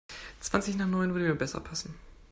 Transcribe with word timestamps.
Zwanzig 0.41 0.77
nach 0.77 0.87
neun 0.87 1.13
würde 1.13 1.27
mir 1.27 1.35
besser 1.35 1.59
passen. 1.59 1.93